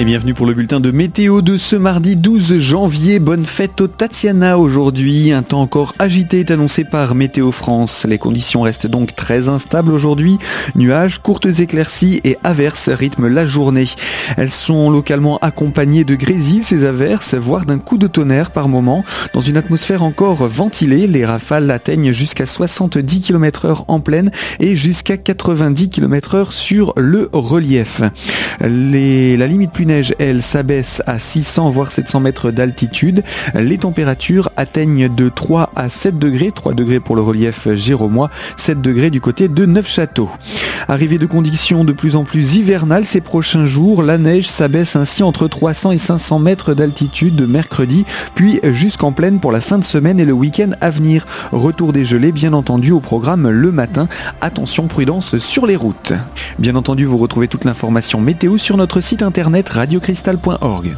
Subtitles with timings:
[0.00, 3.18] Et bienvenue pour le bulletin de météo de ce mardi 12 janvier.
[3.18, 5.32] Bonne fête au Tatiana aujourd'hui.
[5.32, 8.06] Un temps encore agité est annoncé par Météo France.
[8.08, 10.38] Les conditions restent donc très instables aujourd'hui.
[10.76, 13.86] Nuages, courtes éclaircies et averses rythment la journée.
[14.36, 19.04] Elles sont localement accompagnées de grésil, ces averses, voire d'un coup de tonnerre par moment.
[19.34, 24.30] Dans une atmosphère encore ventilée, les rafales atteignent jusqu'à 70 km heure en pleine
[24.60, 28.00] et jusqu'à 90 km heure sur le relief.
[28.60, 33.24] La limite plus neige, elle, s'abaisse à 600 voire 700 mètres d'altitude.
[33.54, 38.80] Les températures atteignent de 3 à 7 degrés, 3 degrés pour le relief géromois, 7
[38.80, 40.30] degrés du côté de Neufchâteau.
[40.86, 45.22] Arrivée de conditions de plus en plus hivernales ces prochains jours, la neige s'abaisse ainsi
[45.22, 48.04] entre 300 et 500 mètres d'altitude mercredi,
[48.34, 51.26] puis jusqu'en pleine pour la fin de semaine et le week-end à venir.
[51.52, 54.08] Retour des gelées bien entendu au programme le matin.
[54.40, 56.12] Attention prudence sur les routes.
[56.58, 60.96] Bien entendu, vous retrouvez toute l'information météo sur notre site internet radiocristal.org.